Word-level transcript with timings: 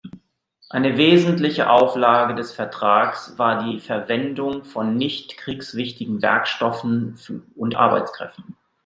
Eine 0.71 0.97
wesentliche 0.97 1.69
Auflage 1.69 2.33
des 2.33 2.53
Vertrags 2.53 3.37
war 3.37 3.63
die 3.63 3.79
Verwendung 3.79 4.63
von 4.63 4.97
„nicht 4.97 5.37
kriegswichtigen 5.37 6.23
Werkstoffen“ 6.23 7.19
und 7.55 7.75
Arbeitskräften. 7.75 8.57